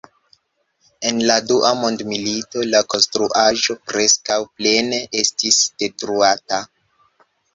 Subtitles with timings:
[1.09, 6.63] En la Dua Mondmilito la konstruaĵo preskaŭ plene estis detruata.